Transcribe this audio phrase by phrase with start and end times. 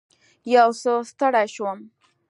[0.53, 1.79] یو څه ستړې شوم.